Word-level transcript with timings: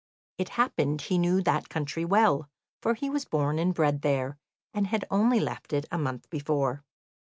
It 0.39 0.49
happened 0.57 0.99
he 1.01 1.19
knew 1.19 1.43
that 1.43 1.69
country 1.69 2.05
well, 2.05 2.49
for 2.81 2.95
he 2.95 3.07
was 3.07 3.23
born 3.25 3.59
and 3.59 3.71
bred 3.71 4.01
there, 4.01 4.39
and 4.73 4.87
had 4.87 5.05
only 5.11 5.39
left 5.39 5.73
it 5.73 5.85
a 5.91 5.99
month 5.99 6.27
before. 6.31 6.83